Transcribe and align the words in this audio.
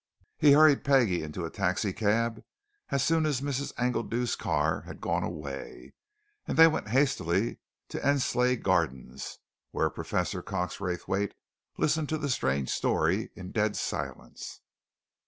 He 0.39 0.53
hurried 0.53 0.83
Peggie 0.83 1.21
into 1.21 1.45
a 1.45 1.51
taxi 1.51 1.93
cab 1.93 2.43
as 2.89 3.03
soon 3.03 3.27
as 3.27 3.39
Mrs. 3.41 3.71
Engledew's 3.77 4.35
car 4.35 4.81
had 4.81 4.99
gone 4.99 5.21
away, 5.21 5.93
and 6.47 6.57
they 6.57 6.65
went 6.67 6.87
hastily 6.89 7.59
to 7.89 7.99
Endsleigh 8.03 8.55
Gardens, 8.55 9.37
where 9.69 9.91
Professor 9.91 10.41
Cox 10.41 10.79
Raythwaite 10.81 11.35
listened 11.77 12.09
to 12.09 12.17
the 12.17 12.29
strange 12.29 12.71
story 12.71 13.29
in 13.35 13.51
dead 13.51 13.75
silence. 13.75 14.61